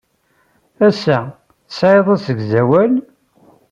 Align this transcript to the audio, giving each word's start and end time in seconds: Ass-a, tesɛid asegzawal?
Ass-a, 0.87 1.19
tesɛid 1.69 2.07
asegzawal? 2.15 2.93